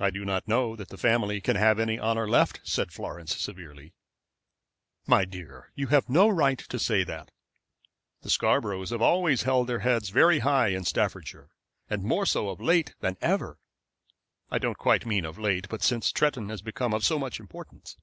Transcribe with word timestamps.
"I 0.00 0.08
do 0.08 0.24
not 0.24 0.48
know 0.48 0.74
that 0.74 0.88
the 0.88 0.96
family 0.96 1.38
can 1.42 1.56
have 1.56 1.78
any 1.78 1.98
honor 1.98 2.26
left," 2.26 2.60
said 2.64 2.90
Florence, 2.90 3.36
severely. 3.38 3.92
"My 5.06 5.26
dear, 5.26 5.70
you 5.74 5.88
have 5.88 6.08
no 6.08 6.30
right 6.30 6.58
to 6.58 6.78
say 6.78 7.04
that. 7.04 7.30
The 8.22 8.30
Scarboroughs 8.30 8.88
have 8.88 9.02
always 9.02 9.42
held 9.42 9.66
their 9.66 9.80
heads 9.80 10.08
very 10.08 10.38
high 10.38 10.68
in 10.68 10.84
Staffordshire, 10.84 11.50
and 11.90 12.02
more 12.04 12.24
so 12.24 12.48
of 12.48 12.58
late 12.58 12.94
than 13.00 13.18
ever. 13.20 13.58
I 14.50 14.56
don't 14.56 14.70
mean 14.78 15.22
quite 15.24 15.24
of 15.26 15.38
late, 15.38 15.68
but 15.68 15.82
since 15.82 16.10
Tretton 16.10 16.48
became 16.64 16.94
of 16.94 17.04
so 17.04 17.18
much 17.18 17.38
importance. 17.38 17.98